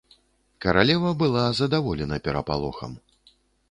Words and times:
Каралева 0.63 1.11
была 1.21 1.45
задаволена 1.61 2.17
перапалохам. 2.25 3.01